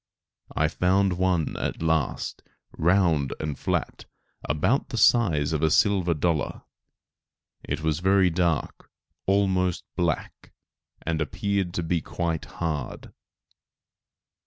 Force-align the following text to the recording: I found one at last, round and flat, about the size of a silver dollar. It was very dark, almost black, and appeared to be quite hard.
I 0.55 0.67
found 0.67 1.13
one 1.19 1.55
at 1.57 1.83
last, 1.83 2.41
round 2.75 3.35
and 3.39 3.55
flat, 3.55 4.05
about 4.43 4.89
the 4.89 4.97
size 4.97 5.53
of 5.53 5.61
a 5.61 5.69
silver 5.69 6.15
dollar. 6.15 6.63
It 7.63 7.81
was 7.81 7.99
very 7.99 8.31
dark, 8.31 8.89
almost 9.27 9.83
black, 9.95 10.53
and 11.03 11.21
appeared 11.21 11.71
to 11.75 11.83
be 11.83 12.01
quite 12.01 12.45
hard. 12.45 13.13